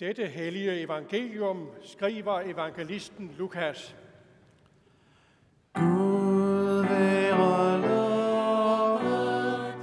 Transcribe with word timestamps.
Dette 0.00 0.26
hellige 0.26 0.80
evangelium 0.80 1.70
skriver 1.82 2.40
evangelisten 2.40 3.34
Lukas. 3.38 3.96
Gud 5.74 6.82
være 6.88 7.80
lovet 7.80 9.74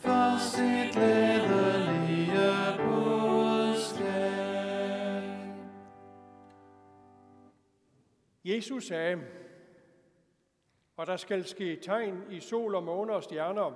for 0.00 0.38
sit 0.38 0.92
glædelige 0.94 2.78
budskab. 2.78 4.06
Jesus 8.44 8.84
sagde, 8.84 9.24
og 10.96 11.06
der 11.06 11.16
skal 11.16 11.44
ske 11.44 11.76
tegn 11.76 12.22
i 12.30 12.40
sol 12.40 12.74
og 12.74 12.82
måne 12.82 13.12
og 13.12 13.22
stjerner, 13.22 13.72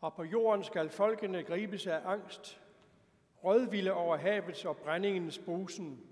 og 0.00 0.14
på 0.14 0.24
jorden 0.24 0.64
skal 0.64 0.90
folkene 0.90 1.42
gribes 1.42 1.86
af 1.86 2.00
angst, 2.04 2.63
rødvilde 3.44 3.92
over 3.92 4.16
havets 4.16 4.64
og 4.64 4.76
brændingens 4.76 5.38
brusen. 5.38 6.06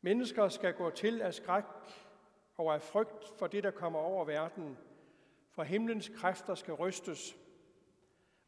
Mennesker 0.00 0.48
skal 0.48 0.74
gå 0.74 0.90
til 0.90 1.22
af 1.22 1.34
skræk 1.34 1.64
og 2.56 2.74
af 2.74 2.82
frygt 2.82 3.38
for 3.38 3.46
det, 3.46 3.64
der 3.64 3.70
kommer 3.70 3.98
over 3.98 4.24
verden, 4.24 4.78
for 5.50 5.62
himlens 5.62 6.08
kræfter 6.08 6.54
skal 6.54 6.74
rystes. 6.74 7.36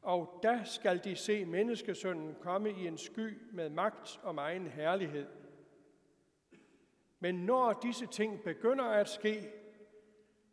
Og 0.03 0.41
da 0.43 0.61
skal 0.65 1.05
de 1.05 1.17
se 1.17 1.45
menneskesønnen 1.45 2.37
komme 2.41 2.71
i 2.71 2.87
en 2.87 2.99
sky 2.99 3.39
med 3.53 3.69
magt 3.69 4.21
og 4.23 4.35
egen 4.35 4.67
herlighed. 4.67 5.27
Men 7.21 7.35
når 7.35 7.73
disse 7.73 8.07
ting 8.07 8.43
begynder 8.43 8.85
at 8.85 9.09
ske, 9.09 9.53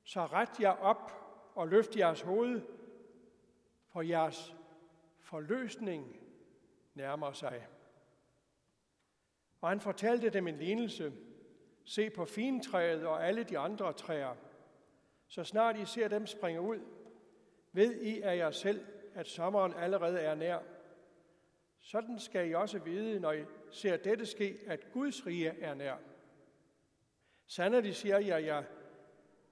så 0.03 0.25
ret 0.25 0.59
jer 0.59 0.69
op 0.69 1.11
og 1.55 1.67
løft 1.67 1.97
jeres 1.97 2.21
hoved, 2.21 2.61
for 3.87 4.01
jeres 4.01 4.55
forløsning 5.19 6.22
nærmer 6.93 7.31
sig. 7.31 7.67
Og 9.61 9.69
han 9.69 9.79
fortalte 9.79 10.29
dem 10.29 10.47
en 10.47 10.57
lignelse. 10.57 11.13
Se 11.85 12.09
på 12.09 12.25
fintræet 12.25 13.05
og 13.05 13.27
alle 13.27 13.43
de 13.43 13.57
andre 13.57 13.93
træer. 13.93 14.35
Så 15.27 15.43
snart 15.43 15.77
I 15.77 15.85
ser 15.85 16.07
dem 16.07 16.27
springe 16.27 16.61
ud, 16.61 16.79
ved 17.71 18.01
I 18.01 18.21
af 18.21 18.37
jer 18.37 18.51
selv, 18.51 18.85
at 19.13 19.27
sommeren 19.27 19.73
allerede 19.73 20.19
er 20.19 20.35
nær. 20.35 20.59
Sådan 21.79 22.19
skal 22.19 22.49
I 22.49 22.53
også 22.53 22.79
vide, 22.79 23.19
når 23.19 23.31
I 23.31 23.45
ser 23.71 23.97
dette 23.97 24.25
ske, 24.25 24.59
at 24.67 24.91
Guds 24.91 25.27
rige 25.27 25.49
er 25.49 25.73
nær. 25.73 25.97
Sandelig 27.45 27.95
siger 27.95 28.19
jeg 28.19 28.45
jer, 28.45 28.63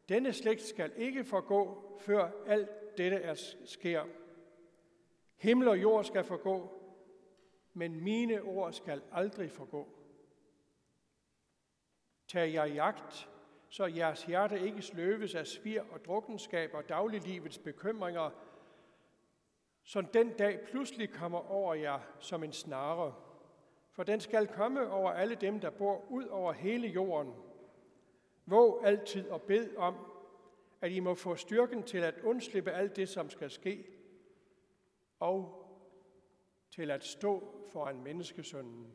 denne 0.09 0.33
slægt 0.33 0.61
skal 0.61 0.91
ikke 0.95 1.23
forgå, 1.23 1.91
før 1.99 2.31
alt 2.47 2.97
dette 2.97 3.17
er 3.17 3.33
sker. 3.65 4.05
Himmel 5.37 5.67
og 5.67 5.81
jord 5.81 6.03
skal 6.03 6.23
forgå, 6.23 6.80
men 7.73 8.03
mine 8.03 8.41
ord 8.41 8.73
skal 8.73 9.01
aldrig 9.11 9.51
forgå. 9.51 9.87
Tag 12.27 12.53
jer 12.53 12.65
jagt, 12.65 13.29
så 13.69 13.85
jeres 13.85 14.23
hjerte 14.23 14.61
ikke 14.61 14.81
sløves 14.81 15.35
af 15.35 15.47
svir 15.47 15.81
og 15.91 16.05
drukkenskab 16.05 16.73
og 16.73 16.89
dagliglivets 16.89 17.57
bekymringer, 17.57 18.29
så 19.83 20.01
den 20.13 20.33
dag 20.33 20.59
pludselig 20.65 21.09
kommer 21.09 21.51
over 21.51 21.73
jer 21.73 21.99
som 22.19 22.43
en 22.43 22.53
snare. 22.53 23.13
For 23.91 24.03
den 24.03 24.19
skal 24.19 24.47
komme 24.47 24.89
over 24.89 25.11
alle 25.11 25.35
dem, 25.35 25.59
der 25.59 25.69
bor 25.69 26.05
ud 26.09 26.25
over 26.25 26.53
hele 26.53 26.87
jorden. 26.87 27.33
Våg 28.45 28.81
altid 28.85 29.29
og 29.29 29.41
bed 29.41 29.75
om, 29.75 29.95
at 30.81 30.91
I 30.91 30.99
må 30.99 31.15
få 31.15 31.35
styrken 31.35 31.83
til 31.83 31.97
at 31.97 32.19
undslippe 32.23 32.71
alt 32.71 32.95
det, 32.95 33.09
som 33.09 33.29
skal 33.29 33.51
ske, 33.51 33.85
og 35.19 35.60
til 36.71 36.91
at 36.91 37.03
stå 37.03 37.65
foran 37.71 38.03
menneskesønnen. 38.03 38.93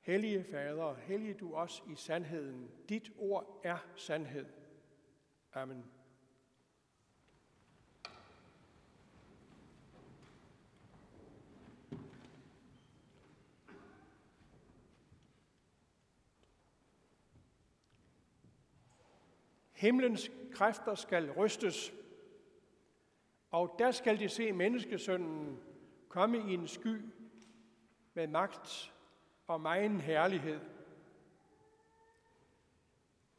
Hellige 0.00 0.44
Fader, 0.44 0.94
hellige 0.94 1.34
du 1.34 1.54
os 1.54 1.82
i 1.90 1.94
sandheden. 1.94 2.70
Dit 2.88 3.12
ord 3.18 3.60
er 3.64 3.78
sandhed. 3.96 4.46
Amen. 5.54 5.84
Himlens 19.72 20.30
kræfter 20.52 20.94
skal 20.94 21.30
rystes, 21.30 21.92
og 23.54 23.74
der 23.78 23.90
skal 23.90 24.20
de 24.20 24.28
se 24.28 24.52
menneskesønnen 24.52 25.60
komme 26.08 26.38
i 26.38 26.54
en 26.54 26.68
sky 26.68 27.00
med 28.14 28.26
magt 28.26 28.94
og 29.46 29.60
megen 29.60 30.00
herlighed. 30.00 30.60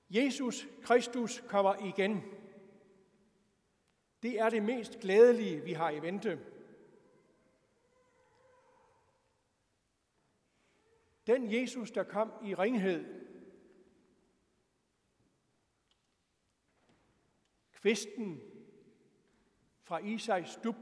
Jesus 0.09 0.67
Kristus 0.83 1.43
kommer 1.47 1.75
igen. 1.75 2.23
Det 4.23 4.39
er 4.39 4.49
det 4.49 4.63
mest 4.63 4.99
glædelige, 4.99 5.63
vi 5.63 5.73
har 5.73 5.89
i 5.89 6.01
vente. 6.01 6.39
Den 11.27 11.53
Jesus, 11.53 11.91
der 11.91 12.03
kom 12.03 12.31
i 12.43 12.55
ringhed, 12.55 13.05
kvisten 17.71 18.54
fra 19.85 19.97
Isais 19.97 20.59
dub, 20.63 20.75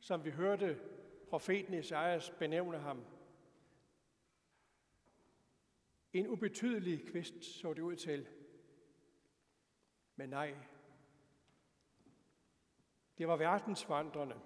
som 0.00 0.24
vi 0.24 0.30
hørte 0.30 0.80
profeten 1.28 1.74
Esajas 1.74 2.30
benævne 2.30 2.78
ham. 2.78 3.04
En 6.12 6.28
ubetydelig 6.28 7.08
kvist 7.08 7.44
så 7.44 7.74
det 7.74 7.82
ud 7.82 7.96
til. 7.96 8.28
Men 10.16 10.28
nej, 10.28 10.54
det 13.18 13.28
var 13.28 13.36
verdensvandrende. 13.36 14.40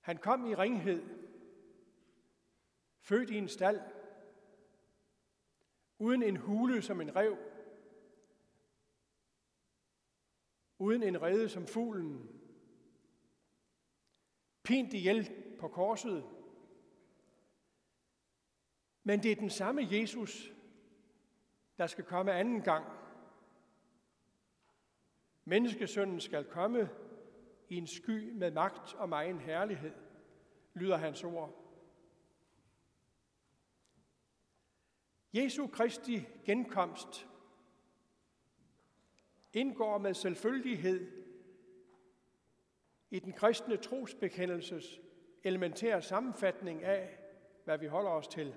Han 0.00 0.16
kom 0.16 0.46
i 0.46 0.54
ringhed, 0.54 1.02
født 3.00 3.30
i 3.30 3.38
en 3.38 3.48
stald, 3.48 3.80
uden 5.98 6.22
en 6.22 6.36
hule 6.36 6.82
som 6.82 7.00
en 7.00 7.16
rev, 7.16 7.49
uden 10.80 11.02
en 11.02 11.22
rede 11.22 11.48
som 11.48 11.66
fuglen, 11.66 12.28
pint 14.62 14.92
ihjel 14.92 15.30
på 15.58 15.68
korset. 15.68 16.24
Men 19.02 19.22
det 19.22 19.32
er 19.32 19.36
den 19.36 19.50
samme 19.50 19.88
Jesus, 19.90 20.52
der 21.78 21.86
skal 21.86 22.04
komme 22.04 22.32
anden 22.32 22.62
gang. 22.62 22.86
Menneskesønnen 25.44 26.20
skal 26.20 26.44
komme 26.44 26.90
i 27.68 27.76
en 27.76 27.86
sky 27.86 28.32
med 28.32 28.50
magt 28.50 28.94
og 28.94 29.08
megen 29.08 29.38
herlighed, 29.38 29.94
lyder 30.74 30.96
hans 30.96 31.24
ord. 31.24 31.56
Jesu 35.32 35.66
Kristi 35.66 36.26
genkomst 36.44 37.29
indgår 39.52 39.98
med 39.98 40.14
selvfølgelighed 40.14 41.22
i 43.10 43.18
den 43.18 43.32
kristne 43.32 43.76
trosbekendelses 43.76 45.00
elementære 45.44 46.02
sammenfatning 46.02 46.82
af, 46.82 47.18
hvad 47.64 47.78
vi 47.78 47.86
holder 47.86 48.10
os 48.10 48.28
til. 48.28 48.56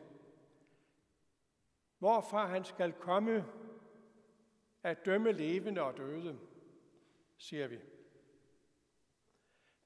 Hvorfra 1.99 2.47
han 2.47 2.65
skal 2.65 2.93
komme 2.93 3.45
at 4.83 5.05
dømme 5.05 5.31
levende 5.31 5.81
og 5.81 5.97
døde, 5.97 6.39
siger 7.37 7.67
vi. 7.67 7.79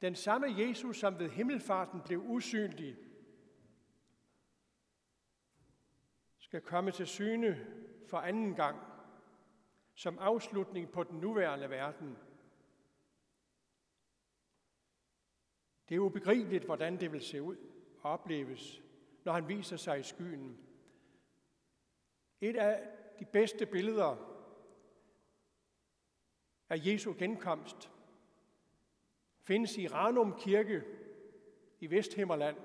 Den 0.01 0.15
samme 0.15 0.47
Jesus, 0.57 0.97
som 0.97 1.19
ved 1.19 1.29
himmelfarten 1.29 2.01
blev 2.05 2.19
usynlig, 2.19 2.97
skal 6.39 6.61
komme 6.61 6.91
til 6.91 7.07
syne 7.07 7.67
for 8.07 8.17
anden 8.17 8.55
gang 8.55 8.86
som 9.97 10.19
afslutning 10.19 10.91
på 10.91 11.03
den 11.03 11.19
nuværende 11.19 11.69
verden– 11.69 12.17
Det 15.89 15.95
er 15.95 15.99
ubegribeligt, 15.99 16.63
hvordan 16.63 16.99
det 16.99 17.11
vil 17.11 17.21
se 17.21 17.41
ud 17.41 17.57
og 18.01 18.11
opleves, 18.11 18.81
når 19.23 19.33
han 19.33 19.47
viser 19.47 19.77
sig 19.77 19.99
i 19.99 20.03
skyen. 20.03 20.57
Et 22.41 22.55
af 22.55 22.87
de 23.19 23.25
bedste 23.25 23.65
billeder 23.65 24.15
af 26.69 26.77
Jesu 26.85 27.13
genkomst 27.19 27.91
findes 29.39 29.77
i 29.77 29.87
Ranum 29.87 30.39
Kirke 30.39 30.83
i 31.79 31.91
Vesthimmerland, 31.91 32.57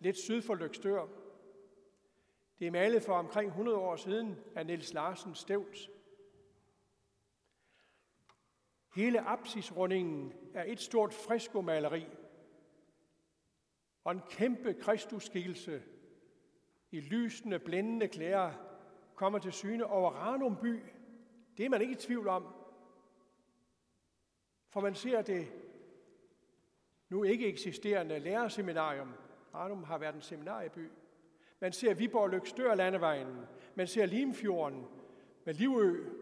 lidt 0.00 0.18
syd 0.18 0.42
for 0.42 0.54
Lykstør. 0.54 1.06
Det 2.58 2.66
er 2.66 2.70
malet 2.70 3.02
for 3.02 3.14
omkring 3.14 3.48
100 3.48 3.78
år 3.78 3.96
siden 3.96 4.36
af 4.54 4.66
Niels 4.66 4.92
Larsen 4.92 5.34
Stevns. 5.34 5.90
Hele 8.96 9.20
apsisrundingen 9.20 10.32
er 10.54 10.64
et 10.66 10.80
stort 10.80 11.14
freskomaleri 11.14 12.06
og 14.04 14.12
en 14.12 14.20
kæmpe 14.30 14.74
kristusskikkelse 14.74 15.82
i 16.90 17.00
lysende, 17.00 17.58
blændende 17.58 18.08
klæder 18.08 18.52
kommer 19.14 19.38
til 19.38 19.52
syne 19.52 19.86
over 19.86 20.10
Ranum 20.10 20.56
by. 20.62 20.82
Det 21.56 21.64
er 21.64 21.68
man 21.68 21.80
ikke 21.80 21.92
i 21.92 21.96
tvivl 21.96 22.28
om. 22.28 22.46
For 24.68 24.80
man 24.80 24.94
ser 24.94 25.22
det 25.22 25.48
nu 27.08 27.24
ikke 27.24 27.46
eksisterende 27.46 28.18
lærerseminarium. 28.18 29.12
Ranum 29.54 29.84
har 29.84 29.98
været 29.98 30.14
en 30.14 30.22
seminarieby. 30.22 30.90
Man 31.60 31.72
ser 31.72 31.94
Viborg 31.94 32.30
Lykstør 32.30 32.74
landevejen. 32.74 33.36
Man 33.74 33.86
ser 33.86 34.06
Limfjorden 34.06 34.86
med 35.44 35.54
Livø. 35.54 36.12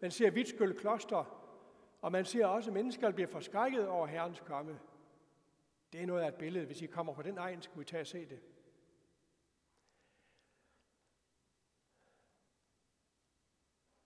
Man 0.00 0.10
ser 0.10 0.30
Vitskøl 0.30 0.74
Kloster. 0.74 1.43
Og 2.04 2.12
man 2.12 2.24
ser 2.24 2.46
også 2.46 2.70
mennesker, 2.70 3.10
bliver 3.10 3.28
forskrækket 3.28 3.88
over 3.88 4.06
Herrens 4.06 4.40
komme. 4.40 4.80
Det 5.92 6.02
er 6.02 6.06
noget 6.06 6.22
af 6.22 6.28
et 6.28 6.34
billede. 6.34 6.66
Hvis 6.66 6.82
I 6.82 6.86
kommer 6.86 7.14
på 7.14 7.22
den 7.22 7.38
egen, 7.38 7.62
skal 7.62 7.78
vi 7.78 7.84
tage 7.84 8.00
og 8.00 8.06
se 8.06 8.28
det. 8.28 8.40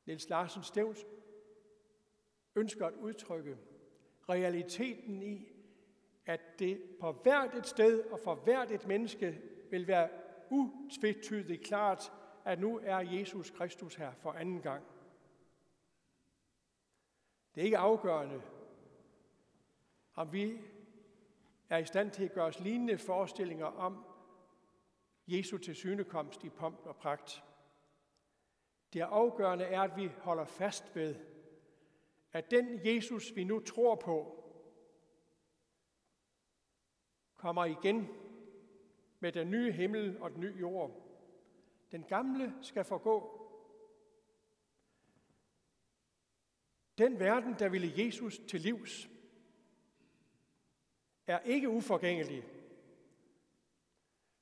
Niels 0.07 0.29
Larsen 0.29 0.63
Stevns 0.63 1.07
ønsker 2.55 2.87
at 2.87 2.95
udtrykke 2.95 3.59
realiteten 4.29 5.23
i, 5.23 5.49
at 6.27 6.41
det 6.59 6.97
på 7.01 7.13
hvert 7.13 7.55
et 7.55 7.67
sted 7.67 8.05
og 8.05 8.21
for 8.21 8.35
hvert 8.35 8.71
et 8.71 8.87
menneske 8.87 9.41
vil 9.71 9.87
være 9.87 10.09
utvetydigt 10.51 11.65
klart, 11.65 12.13
at 12.45 12.61
nu 12.61 12.81
er 12.83 12.99
Jesus 12.99 13.51
Kristus 13.51 13.95
her 13.95 14.13
for 14.15 14.33
anden 14.33 14.63
gang. 14.63 14.85
Det 17.59 17.63
er 17.63 17.67
ikke 17.67 17.79
afgørende, 17.79 18.43
om 20.15 20.33
vi 20.33 20.61
er 21.69 21.79
i 21.79 21.85
stand 21.85 22.11
til 22.11 22.25
at 22.25 22.33
gøre 22.33 22.45
os 22.45 22.61
lignende 22.61 22.99
forestillinger 22.99 23.67
om 23.67 24.05
Jesu 25.27 25.59
tilsynekomst 25.59 26.45
i 26.45 26.49
pomp 26.49 26.87
og 26.87 26.97
pragt. 26.97 27.45
Det 28.93 29.01
afgørende 29.01 29.65
er, 29.65 29.81
at 29.81 29.97
vi 29.97 30.11
holder 30.19 30.45
fast 30.45 30.97
ved, 30.97 31.15
at 32.33 32.51
den 32.51 32.81
Jesus, 32.87 33.33
vi 33.37 33.45
nu 33.45 33.61
tror 33.61 33.95
på, 33.95 34.45
kommer 37.37 37.65
igen 37.65 38.09
med 39.21 39.33
den 39.33 39.51
nye 39.51 39.73
himmel 39.73 40.23
og 40.23 40.31
den 40.31 40.41
nye 40.41 40.57
jord. 40.61 40.91
Den 41.93 42.05
gamle 42.05 42.55
skal 42.63 42.85
forgå. 42.85 43.48
Den 46.99 47.19
verden, 47.19 47.55
der 47.59 47.69
ville 47.69 48.05
Jesus 48.05 48.39
til 48.39 48.61
livs, 48.61 49.09
er 51.27 51.39
ikke 51.39 51.69
uforgængelig. 51.69 52.45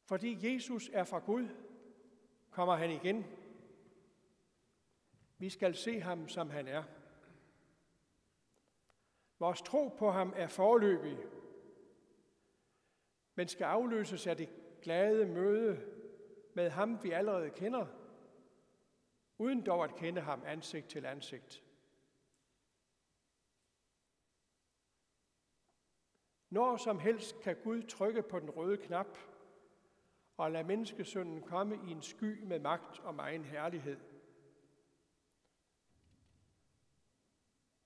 Fordi 0.04 0.52
Jesus 0.52 0.90
er 0.92 1.04
fra 1.04 1.18
Gud, 1.18 1.48
kommer 2.50 2.76
han 2.76 2.90
igen. 2.90 3.24
Vi 5.38 5.50
skal 5.50 5.74
se 5.74 6.00
ham, 6.00 6.28
som 6.28 6.50
han 6.50 6.68
er. 6.68 6.84
Vores 9.38 9.62
tro 9.62 9.88
på 9.88 10.10
ham 10.10 10.32
er 10.36 10.48
forløbig, 10.48 11.18
men 13.34 13.48
skal 13.48 13.64
afløses 13.64 14.26
af 14.26 14.36
det 14.36 14.48
glade 14.82 15.26
møde 15.26 15.80
med 16.54 16.70
ham, 16.70 17.02
vi 17.02 17.10
allerede 17.10 17.50
kender, 17.50 17.86
uden 19.38 19.66
dog 19.66 19.84
at 19.84 19.96
kende 19.96 20.20
ham 20.20 20.42
ansigt 20.46 20.88
til 20.88 21.06
ansigt. 21.06 21.65
Når 26.56 26.76
som 26.76 26.98
helst 26.98 27.40
kan 27.40 27.56
Gud 27.64 27.82
trykke 27.82 28.22
på 28.22 28.40
den 28.40 28.50
røde 28.50 28.76
knap 28.76 29.18
og 30.36 30.50
lade 30.50 30.64
menneskesønnen 30.64 31.42
komme 31.42 31.78
i 31.88 31.90
en 31.90 32.02
sky 32.02 32.42
med 32.42 32.58
magt 32.58 33.00
og 33.00 33.14
egen 33.18 33.44
herlighed. 33.44 33.96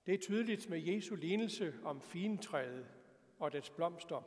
Det 0.06 0.14
er 0.14 0.19
tydeligt 0.19 0.69
med 0.69 0.81
Jesu 0.81 1.14
lignelse 1.14 1.75
om 1.84 2.00
fintræet 2.00 2.87
og 3.38 3.52
dets 3.52 3.70
blomster. 3.70 4.22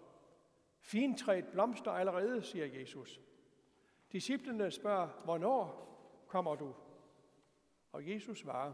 Fintræet 0.80 1.48
blomster 1.48 1.92
allerede, 1.92 2.44
siger 2.44 2.66
Jesus. 2.66 3.22
Disciplene 4.12 4.72
spørger, 4.72 5.08
hvornår 5.24 5.90
kommer 6.28 6.56
du? 6.56 6.76
Og 7.92 8.10
Jesus 8.10 8.40
svarer, 8.40 8.74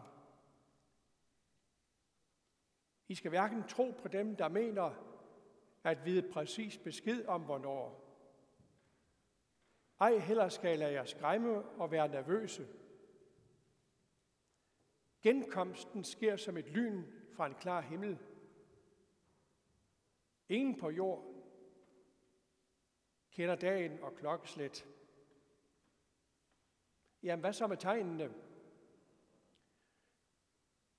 I 3.07 3.15
skal 3.15 3.29
hverken 3.29 3.63
tro 3.63 3.91
på 4.01 4.07
dem, 4.07 4.35
der 4.35 4.47
mener 4.47 5.09
at 5.83 6.05
vide 6.05 6.31
præcis 6.31 6.77
besked 6.77 7.25
om, 7.25 7.41
hvornår. 7.41 8.05
Ej 9.99 10.17
heller 10.17 10.49
skal 10.49 10.69
jeg 10.69 10.79
lade 10.79 10.93
jer 10.93 11.05
skræmme 11.05 11.63
og 11.63 11.91
være 11.91 12.07
nervøse. 12.07 12.67
Genkomsten 15.21 16.03
sker 16.03 16.35
som 16.35 16.57
et 16.57 16.67
lyn 16.67 17.03
fra 17.33 17.45
en 17.45 17.55
klar 17.55 17.81
himmel. 17.81 18.17
Ingen 20.49 20.79
på 20.79 20.89
jord 20.89 21.25
kender 23.31 23.55
dagen 23.55 24.03
og 24.03 24.15
klokkeslæt. 24.15 24.87
Jamen, 27.23 27.39
hvad 27.39 27.53
så 27.53 27.67
med 27.67 27.77
tegnene? 27.77 28.33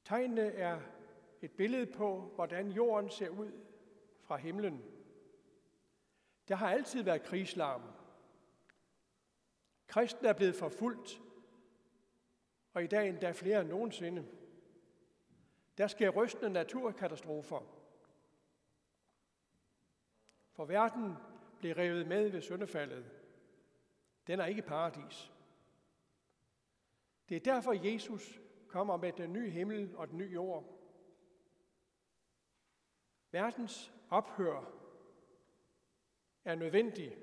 Tegnene 0.05 0.43
er 0.53 0.81
et 1.43 1.51
billede 1.51 1.93
på, 1.93 2.21
hvordan 2.21 2.71
jorden 2.71 3.11
ser 3.11 3.29
ud 3.29 3.70
fra 4.31 4.37
himlen. 4.37 4.85
Der 6.49 6.55
har 6.55 6.71
altid 6.71 7.03
været 7.03 7.23
krigslarm. 7.23 7.83
Kristen 9.87 10.27
er 10.27 10.33
blevet 10.33 10.55
forfulgt, 10.55 11.21
og 12.73 12.85
i 12.85 12.87
dag 12.87 13.09
endda 13.09 13.31
flere 13.31 13.61
end 13.61 13.69
nogensinde. 13.69 14.29
Der 15.79 15.87
sker 15.87 16.11
rystende 16.11 16.51
naturkatastrofer. 16.51 17.61
For 20.53 20.65
verden 20.65 21.15
blev 21.59 21.75
revet 21.75 22.07
med 22.07 22.31
ved 22.31 22.43
syndefaldet. 22.43 23.11
Den 24.27 24.41
er 24.41 24.47
ikke 24.47 24.63
paradis. 24.63 25.33
Det 27.29 27.37
er 27.37 27.55
derfor, 27.55 27.73
Jesus 27.73 28.41
kommer 28.69 28.97
med 28.97 29.13
den 29.13 29.33
nye 29.33 29.51
himmel 29.51 29.97
og 29.97 30.09
den 30.09 30.19
nye 30.19 30.33
jord. 30.33 30.81
Verdens 33.31 33.93
ophør 34.11 34.81
er 36.45 36.55
nødvendig. 36.55 37.17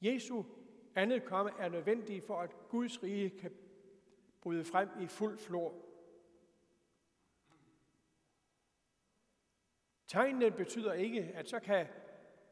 Jesu 0.00 0.42
andet 0.94 1.24
komme 1.24 1.50
er 1.58 1.68
nødvendig 1.68 2.22
for, 2.22 2.40
at 2.40 2.68
Guds 2.68 3.02
rige 3.02 3.30
kan 3.30 3.52
bryde 4.40 4.64
frem 4.64 4.88
i 5.00 5.06
fuld 5.06 5.38
flor. 5.38 5.84
Tegnene 10.06 10.50
betyder 10.50 10.92
ikke, 10.92 11.22
at 11.22 11.48
så 11.48 11.60
kan 11.60 11.86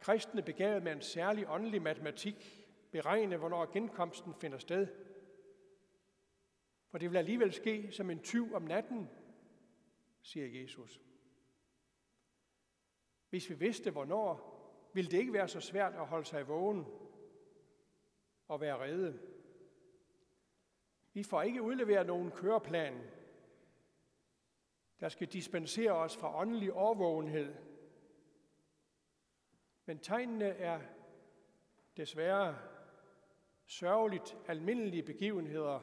kristne 0.01 0.43
begavet 0.43 0.83
med 0.83 0.93
en 0.93 1.03
særlig 1.03 1.49
åndelig 1.49 1.83
matematik 1.83 2.67
beregne, 2.91 3.37
hvornår 3.37 3.73
genkomsten 3.73 4.35
finder 4.35 4.59
sted. 4.59 4.87
For 6.89 6.99
det 6.99 7.11
vil 7.11 7.17
alligevel 7.17 7.53
ske 7.53 7.93
som 7.93 8.11
en 8.11 8.23
tyv 8.23 8.55
om 8.55 8.63
natten, 8.63 9.09
siger 10.23 10.63
Jesus. 10.63 11.06
Hvis 13.37 13.51
vi 13.51 13.55
vidste, 13.55 13.91
hvornår, 13.91 14.57
ville 14.93 15.11
det 15.11 15.19
ikke 15.19 15.33
være 15.33 15.49
så 15.49 15.61
svært 15.61 15.95
at 15.95 16.07
holde 16.07 16.25
sig 16.25 16.49
vågen 16.49 16.87
og 18.49 18.61
være 18.61 18.81
redde. 18.81 19.21
Vi 21.13 21.23
får 21.23 21.43
ikke 21.43 21.63
udleveret 21.63 22.07
nogen 22.07 22.31
køreplan, 22.31 23.11
der 25.01 25.09
skal 25.09 25.27
dispensere 25.27 25.93
os 25.93 26.17
fra 26.17 26.41
åndelig 26.41 26.73
overvågenhed. 26.73 27.55
Men 29.87 29.99
tegnene 29.99 30.49
er 30.49 30.81
desværre 31.97 32.59
sørgeligt 33.67 34.37
almindelige 34.47 35.03
begivenheder, 35.03 35.81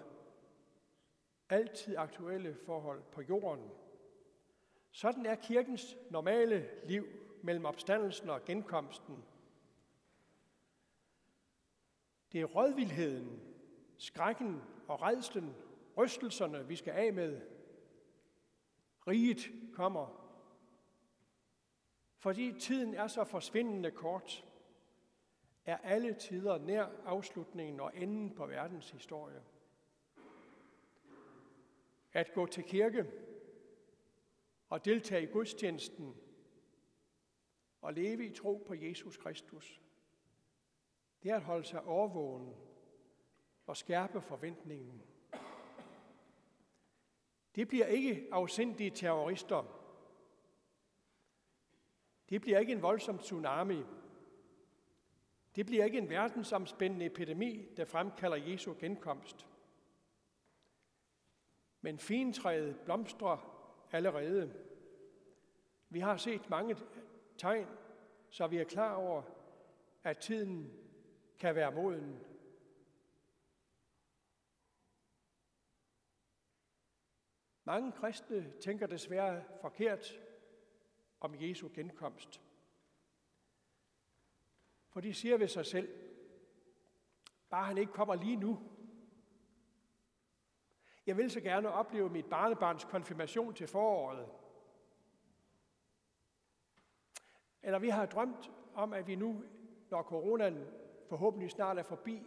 altid 1.49 1.97
aktuelle 1.97 2.55
forhold 2.65 3.03
på 3.11 3.21
jorden. 3.21 3.69
Sådan 4.91 5.25
er 5.25 5.35
kirkens 5.35 5.97
normale 6.09 6.69
liv 6.85 7.22
mellem 7.43 7.65
opstandelsen 7.65 8.29
og 8.29 8.45
genkomsten. 8.45 9.23
Det 12.31 12.41
er 12.41 12.45
rådvildheden, 12.45 13.41
skrækken 13.97 14.61
og 14.87 15.01
redslen, 15.01 15.55
rystelserne, 15.97 16.67
vi 16.67 16.75
skal 16.75 16.93
af 16.93 17.13
med. 17.13 17.41
Riget 19.07 19.51
kommer. 19.73 20.23
Fordi 22.17 22.59
tiden 22.59 22.93
er 22.93 23.07
så 23.07 23.23
forsvindende 23.23 23.91
kort, 23.91 24.45
er 25.65 25.77
alle 25.77 26.13
tider 26.13 26.57
nær 26.57 26.87
afslutningen 27.05 27.79
og 27.79 27.91
enden 27.95 28.35
på 28.35 28.45
verdens 28.45 28.89
historie. 28.89 29.43
At 32.13 32.33
gå 32.33 32.45
til 32.45 32.63
kirke 32.63 33.11
og 34.69 34.85
deltage 34.85 35.23
i 35.23 35.31
gudstjenesten 35.31 36.15
og 37.83 37.93
leve 37.93 38.25
i 38.25 38.33
tro 38.33 38.63
på 38.67 38.73
Jesus 38.73 39.17
Kristus. 39.17 39.81
Det 41.23 41.31
er 41.31 41.35
at 41.35 41.43
holde 41.43 41.65
sig 41.65 41.83
overvågen 41.83 42.55
og 43.65 43.77
skærpe 43.77 44.21
forventningen. 44.21 45.03
Det 47.55 47.67
bliver 47.67 47.85
ikke 47.85 48.27
afsindige 48.31 48.89
terrorister. 48.89 49.79
Det 52.29 52.41
bliver 52.41 52.59
ikke 52.59 52.71
en 52.71 52.81
voldsom 52.81 53.17
tsunami. 53.17 53.83
Det 55.55 55.65
bliver 55.65 55.85
ikke 55.85 55.97
en 55.97 56.09
verdensomspændende 56.09 57.05
epidemi, 57.05 57.73
der 57.77 57.85
fremkalder 57.85 58.37
Jesu 58.37 58.75
genkomst. 58.79 59.47
Men 61.81 61.99
fintræet 61.99 62.79
blomstrer 62.85 63.37
allerede. 63.91 64.53
Vi 65.89 65.99
har 65.99 66.17
set 66.17 66.49
mange 66.49 66.77
tegn, 67.37 67.67
så 68.29 68.47
vi 68.47 68.57
er 68.57 68.63
klar 68.63 68.95
over, 68.95 69.23
at 70.03 70.17
tiden 70.17 70.73
kan 71.39 71.55
være 71.55 71.71
moden. 71.71 72.19
Mange 77.63 77.91
kristne 77.91 78.53
tænker 78.61 78.87
desværre 78.87 79.43
forkert 79.61 80.21
om 81.19 81.35
Jesu 81.35 81.69
genkomst. 81.73 82.41
For 84.89 85.01
de 85.01 85.13
siger 85.13 85.37
ved 85.37 85.47
sig 85.47 85.65
selv, 85.65 85.89
bare 87.49 87.65
han 87.65 87.77
ikke 87.77 87.93
kommer 87.93 88.15
lige 88.15 88.35
nu. 88.35 88.59
Jeg 91.05 91.17
vil 91.17 91.31
så 91.31 91.41
gerne 91.41 91.71
opleve 91.71 92.09
mit 92.09 92.25
barnebarns 92.25 92.83
konfirmation 92.83 93.53
til 93.53 93.67
foråret. 93.67 94.42
Eller 97.63 97.79
vi 97.79 97.89
har 97.89 98.05
drømt 98.05 98.51
om, 98.73 98.93
at 98.93 99.07
vi 99.07 99.15
nu, 99.15 99.43
når 99.89 100.03
coronaen 100.03 100.67
forhåbentlig 101.09 101.51
snart 101.51 101.77
er 101.77 101.83
forbi, 101.83 102.23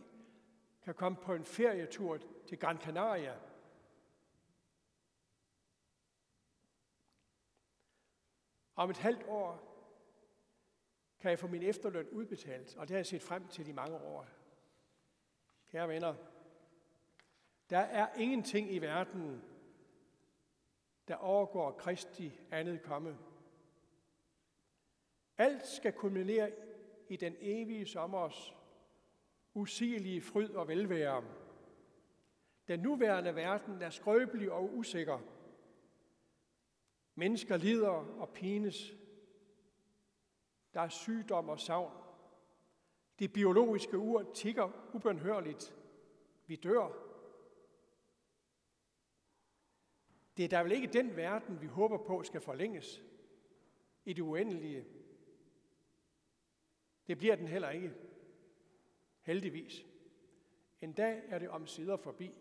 kan 0.83 0.95
komme 0.95 1.19
på 1.19 1.35
en 1.35 1.45
ferietur 1.45 2.19
til 2.47 2.59
Gran 2.59 2.79
Canaria. 2.79 3.39
Om 8.77 8.91
et 8.91 8.99
halvt 8.99 9.25
år 9.29 9.73
kan 11.21 11.31
jeg 11.31 11.39
få 11.39 11.47
min 11.47 11.63
efterløn 11.63 12.09
udbetalt, 12.09 12.77
og 12.77 12.89
det 12.89 12.95
har 12.95 12.99
jeg 12.99 13.07
set 13.07 13.23
frem 13.23 13.49
til 13.49 13.67
de 13.67 13.73
mange 13.73 13.97
år. 13.97 14.27
Kære 15.69 15.89
venner, 15.89 16.15
der 17.71 17.79
er 17.79 18.15
ingenting 18.15 18.73
i 18.73 18.79
verden, 18.79 19.43
der 21.09 21.17
overgår 21.17 21.73
Kristi 21.73 22.41
andet 22.51 22.83
komme. 22.83 23.19
Alt 25.39 25.67
skal 25.67 25.93
kulminere 25.93 26.53
i 27.09 27.17
den 27.17 27.37
evige 27.41 27.87
sommers 27.87 28.55
usigelige 29.55 30.21
fryd 30.21 30.51
og 30.51 30.69
velvære. 30.69 31.25
Den 32.69 32.81
nuværende 32.81 33.35
verden 33.35 33.83
er 33.83 33.91
skrøbelig 33.91 34.53
og 34.53 34.75
usikker. 34.75 35.19
Mennesker 37.15 37.57
lider 37.57 37.89
og 38.21 38.29
pines. 38.29 38.95
Der 40.75 40.81
er 40.81 40.89
sygdom 40.89 41.49
og 41.49 41.61
savn. 41.61 41.93
Det 43.19 43.33
biologiske 43.33 43.99
ur 43.99 44.33
tigger 44.35 44.71
ubønhørligt. 44.95 45.77
Vi 46.47 46.57
dør. 46.57 47.07
Det 50.37 50.45
er 50.45 50.49
da 50.49 50.63
vel 50.63 50.73
ikke 50.73 50.87
den 50.87 51.17
verden, 51.17 51.61
vi 51.61 51.67
håber 51.67 51.99
på 51.99 52.23
skal 52.23 52.41
forlænges 52.41 53.03
i 54.05 54.13
det 54.13 54.23
uendelige. 54.23 54.85
Det 57.07 57.19
bliver 57.19 57.37
den 57.37 57.49
heller 57.49 57.71
ikke. 57.71 57.95
Heldigvis. 59.21 59.87
En 60.81 60.93
dag 60.93 61.23
er 61.29 61.39
det 61.39 61.49
omsider 61.49 61.97
forbi. 61.97 62.35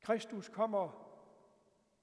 Kristus 0.00 0.48
kommer, 0.48 1.08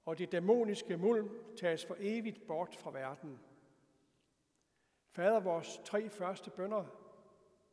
og 0.04 0.18
det 0.18 0.32
dæmoniske 0.32 0.96
mulm 0.96 1.56
tages 1.56 1.86
for 1.86 1.96
evigt 1.98 2.46
bort 2.46 2.76
fra 2.76 2.90
verden. 2.90 3.40
Fader, 5.10 5.40
vores 5.40 5.80
tre 5.84 6.10
første 6.10 6.50
bønder 6.50 6.84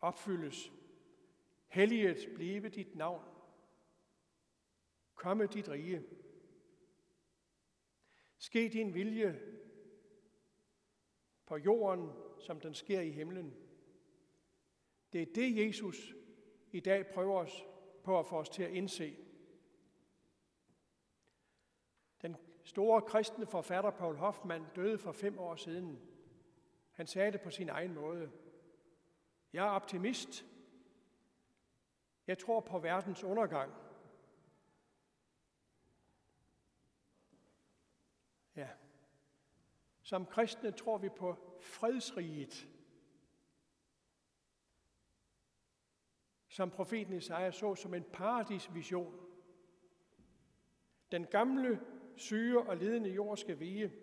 opfyldes. 0.01 0.71
Helliget 1.67 2.17
blive 2.35 2.69
dit 2.69 2.95
navn. 2.95 3.23
Komme 5.15 5.45
dit 5.45 5.69
rige. 5.69 6.03
Ske 8.37 8.69
din 8.69 8.93
vilje 8.93 9.41
på 11.53 11.57
jorden, 11.57 12.11
som 12.39 12.59
den 12.59 12.73
sker 12.73 13.01
i 13.01 13.11
himlen. 13.11 13.53
Det 15.13 15.21
er 15.21 15.33
det, 15.35 15.67
Jesus 15.67 16.13
i 16.71 16.79
dag 16.79 17.07
prøver 17.07 17.39
os 17.39 17.65
på 18.03 18.19
at 18.19 18.25
få 18.25 18.37
os 18.39 18.49
til 18.49 18.63
at 18.63 18.71
indse. 18.71 19.17
Den 22.21 22.35
store 22.63 23.01
kristne 23.01 23.45
forfatter 23.45 23.91
Paul 23.91 24.15
Hoffmann 24.15 24.65
døde 24.75 24.97
for 24.97 25.11
fem 25.11 25.39
år 25.39 25.55
siden. 25.55 25.99
Han 26.91 27.07
sagde 27.07 27.31
det 27.31 27.41
på 27.41 27.51
sin 27.51 27.69
egen 27.69 27.93
måde. 27.93 28.31
Jeg 29.53 29.65
er 29.65 29.71
optimist. 29.71 30.45
Jeg 32.27 32.37
tror 32.37 32.59
på 32.59 32.79
verdens 32.79 33.23
undergang. 33.23 33.73
Ja. 38.55 38.69
Som 40.03 40.25
kristne 40.25 40.71
tror 40.71 40.97
vi 40.97 41.09
på 41.09 41.35
fredsriget. 41.61 42.67
Som 46.47 46.71
profeten 46.71 47.13
Isaiah 47.13 47.53
så 47.53 47.75
som 47.75 47.93
en 47.93 48.03
paradisvision. 48.03 49.19
Den 51.11 51.25
gamle, 51.25 51.81
syge 52.15 52.59
og 52.59 52.77
lidende 52.77 53.09
jord 53.09 53.37
skal 53.37 53.59
vige. 53.59 53.93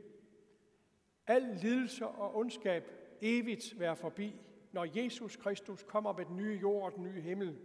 Al 1.27 1.43
lidelse 1.43 2.07
og 2.07 2.37
ondskab 2.37 2.85
evigt 3.21 3.79
være 3.79 3.97
forbi, 3.97 4.41
når 4.73 5.03
Jesus 5.03 5.37
Kristus 5.37 5.83
kommer 5.83 6.13
med 6.13 6.25
den 6.25 6.37
nye 6.37 6.59
jord 6.63 6.93
og 6.93 6.97
den 6.97 7.05
nye 7.05 7.21
himmel. 7.21 7.59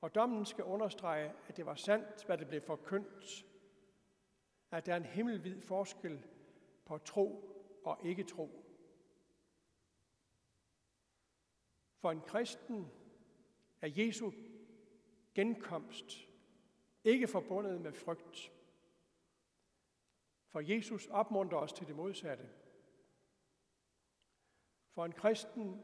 Og 0.00 0.14
dommen 0.14 0.46
skal 0.46 0.64
understrege, 0.64 1.32
at 1.48 1.56
det 1.56 1.66
var 1.66 1.74
sandt, 1.74 2.24
hvad 2.26 2.38
det 2.38 2.48
blev 2.48 2.60
forkyndt, 2.60 3.46
at 4.70 4.86
der 4.86 4.92
er 4.92 4.96
en 4.96 5.04
himmelvid 5.04 5.60
forskel 5.60 6.22
på 6.86 6.98
tro 6.98 7.52
og 7.84 7.98
ikke 8.04 8.24
tro. 8.24 8.62
For 11.98 12.10
en 12.10 12.20
kristen 12.20 12.92
er 13.80 13.88
Jesu 13.96 14.32
genkomst 15.34 16.28
ikke 17.04 17.28
forbundet 17.28 17.80
med 17.80 17.92
frygt. 17.92 18.52
For 20.48 20.60
Jesus 20.60 21.06
opmuntrer 21.06 21.58
os 21.58 21.72
til 21.72 21.86
det 21.86 21.96
modsatte. 21.96 22.48
For 24.90 25.04
en 25.04 25.12
kristen 25.12 25.82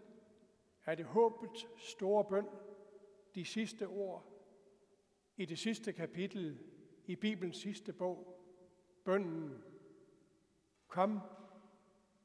er 0.84 0.94
det 0.94 1.04
håbet 1.04 1.68
store 1.78 2.24
bøn, 2.24 2.46
de 3.34 3.44
sidste 3.44 3.88
ord 3.88 4.32
i 5.36 5.44
det 5.44 5.58
sidste 5.58 5.92
kapitel 5.92 6.58
i 7.06 7.16
Bibelens 7.16 7.56
sidste 7.56 7.92
bog, 7.92 8.44
bønnen, 9.04 9.64
kom, 10.92 11.20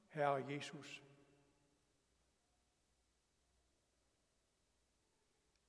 Herre 0.09 0.45
Jesus. 0.49 1.03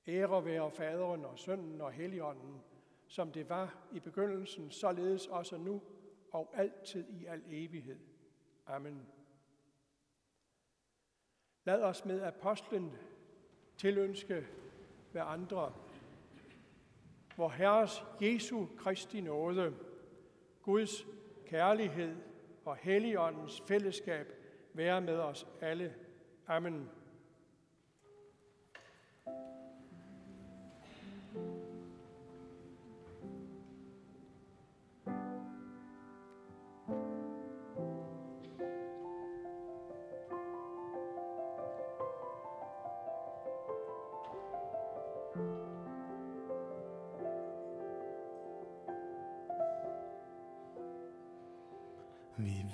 Ære 0.07 0.45
være 0.45 0.71
faderen 0.71 1.25
og 1.25 1.39
sønnen 1.39 1.81
og 1.81 1.91
helligånden, 1.91 2.61
som 3.07 3.31
det 3.31 3.49
var 3.49 3.87
i 3.91 3.99
begyndelsen, 3.99 4.71
således 4.71 5.27
også 5.27 5.57
nu 5.57 5.81
og 6.31 6.51
altid 6.53 7.09
i 7.09 7.25
al 7.25 7.43
evighed. 7.47 7.99
Amen. 8.65 9.07
Lad 11.63 11.83
os 11.83 12.05
med 12.05 12.21
apostlen 12.21 12.91
tilønske 13.77 14.47
hver 15.11 15.23
andre, 15.23 15.73
hvor 17.35 17.49
Herres 17.49 18.03
Jesu 18.21 18.65
Kristi 18.77 19.21
nåde, 19.21 19.77
Guds 20.61 21.05
kærlighed 21.45 22.28
og 22.69 22.75
Helligåndens 22.75 23.63
fællesskab 23.67 24.27
være 24.73 25.01
med 25.01 25.17
os 25.19 25.47
alle. 25.61 25.93
Amen. 26.47 26.89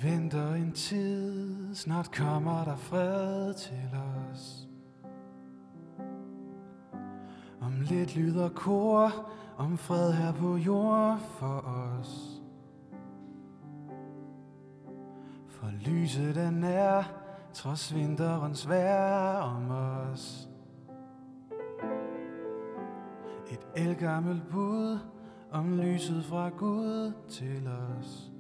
Venter 0.02 0.54
en 0.54 0.72
tid, 0.72 1.76
snart 1.76 2.12
kommer 2.12 2.64
der 2.64 2.76
fred 2.76 3.54
til 3.54 3.90
os. 4.32 4.68
Om 7.62 7.82
lidt 7.82 8.16
lyder 8.16 8.50
kor 8.50 9.30
om 9.58 9.78
fred 9.78 10.14
her 10.14 10.32
på 10.34 10.56
jord 10.56 11.20
for 11.20 11.60
os. 11.60 12.42
For 15.48 15.72
lyset 15.86 16.38
er 16.38 16.52
nær, 16.52 17.04
trods 17.54 17.96
vinterens 17.96 18.70
vejr 18.70 19.40
om 19.40 19.72
os. 19.72 20.50
Et 23.52 23.68
elgammelt 23.76 24.50
bud 24.50 25.00
om 25.52 25.78
lyset 25.80 26.26
fra 26.26 26.50
Gud 26.50 27.14
til 27.30 27.68
os. 27.68 28.35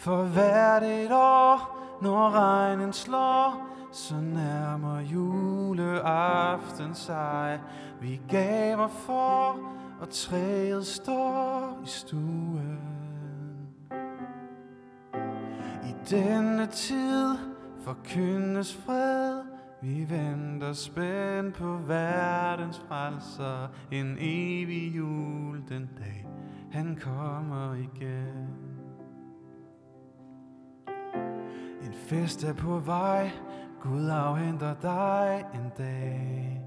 For 0.00 0.22
hvert 0.22 0.82
et 0.82 1.12
år, 1.12 1.76
når 2.02 2.30
regnen 2.30 2.92
slår, 2.92 3.66
så 3.92 4.14
nærmer 4.14 5.00
juleaften 5.00 6.94
sig. 6.94 7.60
Vi 8.00 8.20
gaver 8.28 8.88
for, 8.88 9.56
og 10.00 10.10
træet 10.10 10.86
står 10.86 11.80
i 11.84 11.88
stuen. 11.88 12.78
I 15.84 15.94
denne 16.10 16.66
tid 16.66 17.38
forkyndes 17.84 18.76
fred, 18.76 19.42
vi 19.82 20.06
venter 20.10 20.72
spændt 20.72 21.54
på 21.54 21.76
verdens 21.86 22.82
frelser, 22.88 23.68
en 23.90 24.16
evig 24.20 24.96
jul 24.96 25.62
den 25.68 25.90
dag, 25.98 26.26
han 26.72 26.98
kommer 27.02 27.74
igen. 27.74 28.79
En 31.90 31.96
fest 31.96 32.44
er 32.44 32.52
på 32.52 32.78
vej, 32.78 33.30
Gud 33.80 34.08
afhenter 34.08 34.74
dig 34.82 35.44
en 35.54 35.72
dag. 35.78 36.62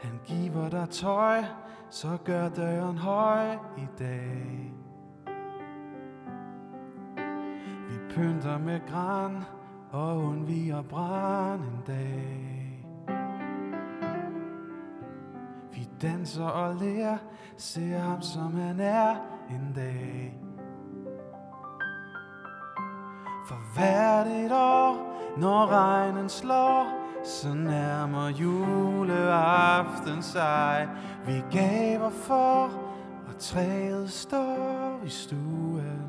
Han 0.00 0.20
giver 0.24 0.68
dig 0.68 0.88
tøj, 0.88 1.44
så 1.90 2.18
gør 2.24 2.48
døren 2.48 2.98
høj 2.98 3.52
i 3.76 3.86
dag. 3.98 4.72
Vi 7.88 7.98
pynter 8.10 8.58
med 8.58 8.80
græn 8.88 9.44
og 9.90 10.18
undviger 10.18 10.82
brand 10.82 11.60
en 11.60 11.82
dag. 11.86 12.86
Vi 15.72 15.88
danser 16.02 16.44
og 16.44 16.74
lærer, 16.74 17.18
ser 17.56 17.98
ham 17.98 18.22
som 18.22 18.54
han 18.54 18.80
er 18.80 19.16
en 19.50 19.72
dag. 19.74 20.05
Hvert 23.76 24.26
et 24.26 24.52
år, 24.52 24.96
når 25.36 25.66
regnen 25.66 26.28
slår, 26.28 26.86
så 27.24 27.54
nærmer 27.54 28.28
juleaften 28.28 30.22
sig. 30.22 30.88
Vi 31.26 31.42
gaver 31.50 32.10
for, 32.10 32.70
og 33.28 33.38
træet 33.38 34.10
står 34.10 35.00
i 35.04 35.08
stuen. 35.08 36.06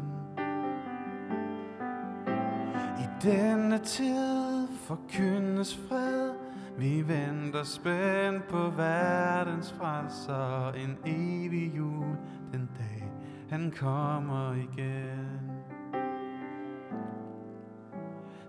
I 3.00 3.05
denne 3.24 3.77
tid 3.77 4.67
forkyndes 4.67 5.79
fred, 5.89 6.31
vi 6.77 7.07
venter 7.07 7.63
spændt 7.63 8.47
på 8.47 8.69
verdens 8.77 9.75
frelser, 9.79 10.71
en 10.71 10.97
evig 11.05 11.77
jul 11.77 12.17
den 12.51 12.69
dag, 12.77 13.12
han 13.50 13.74
kommer 13.79 14.53
igen. 14.53 15.26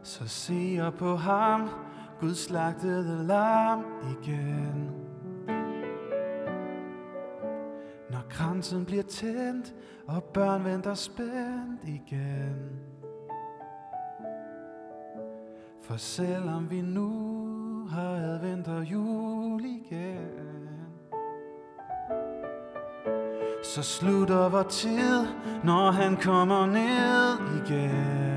Så 0.08 0.28
ser 0.28 0.90
på 0.90 1.16
ham, 1.16 1.68
Gud 2.20 2.34
slagtede 2.34 3.26
lam 3.26 3.84
igen. 4.10 4.90
Når 8.10 8.24
kransen 8.30 8.84
bliver 8.84 9.02
tændt, 9.02 9.74
og 10.06 10.24
børn 10.24 10.64
venter 10.64 10.94
spændt 10.94 11.84
igen. 11.84 12.80
For 15.82 15.96
selvom 15.96 16.70
vi 16.70 16.80
nu 16.80 17.86
har 17.90 18.14
advent 18.14 18.68
og 18.68 18.84
jul 18.84 19.64
igen, 19.64 20.68
så 23.64 23.82
slutter 23.82 24.48
vor 24.48 24.62
tid, 24.62 25.26
når 25.64 25.90
han 25.90 26.16
kommer 26.16 26.66
ned 26.66 27.38
igen. 27.64 28.27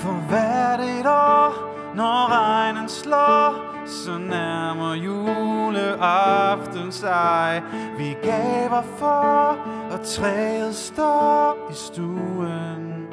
For 0.00 0.12
hvert 0.12 0.80
et 0.80 1.06
år, 1.06 1.52
når 1.94 2.32
regnen 2.32 2.88
slår, 2.88 3.70
så 3.86 4.18
nærmer 4.18 4.94
juleaften 4.94 6.92
sig. 6.92 7.62
Vi 7.98 8.16
gaver 8.22 8.82
for, 8.98 9.58
og 9.92 10.02
træet 10.04 10.74
står 10.74 11.68
i 11.70 11.74
stuen. 11.74 13.06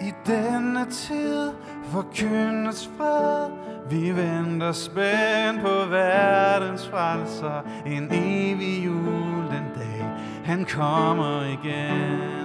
I 0.00 0.12
denne 0.26 0.86
tid 0.90 1.50
forkyndes 1.84 2.90
fred, 2.96 3.50
vi 3.90 4.16
venter 4.16 4.72
spændt 4.72 5.62
på 5.62 5.90
verdens 5.90 6.88
frelser. 6.88 7.62
En 7.86 8.08
evig 8.12 8.84
jul 8.84 9.44
den 9.50 9.66
dag, 9.74 10.10
han 10.44 10.64
kommer 10.64 11.42
igen. 11.42 12.41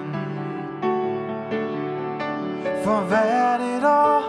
For 2.88 3.02
hvert 3.02 3.62
et 3.62 3.84
år, 3.84 4.21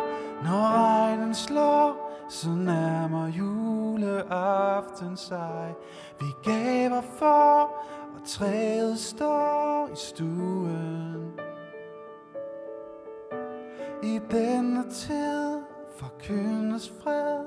når 0.44 0.68
regnen 0.74 1.34
slår, 1.34 2.10
så 2.28 2.48
nærmer 2.48 3.26
juleaften 3.26 5.16
sig. 5.16 5.74
Vi 6.20 6.26
gaver 6.44 7.00
for, 7.00 7.72
og 8.14 8.26
træet 8.26 8.98
står 8.98 9.88
i 9.92 9.96
stuen. 9.96 11.32
I 14.02 14.20
denne 14.30 14.90
tid 14.90 15.58
forkyndes 15.98 16.92
fred, 17.02 17.44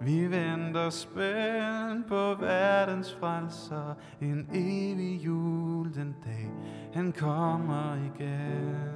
vi 0.00 0.30
venter 0.30 0.90
spændt 0.90 2.08
på 2.08 2.34
verdens 2.34 3.16
frelser. 3.20 3.94
En 4.20 4.48
evig 4.52 5.24
jul 5.24 5.94
den 5.94 6.16
dag, 6.24 6.50
han 6.94 7.12
kommer 7.12 7.94
igen. 7.94 8.93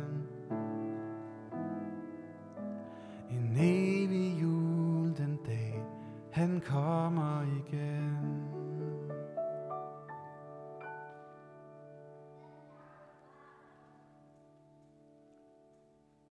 Evig 3.58 4.40
jul 4.40 5.14
den 5.16 5.38
dag, 5.46 5.82
han 6.32 6.62
kommer 6.66 7.42
igen. 7.42 8.17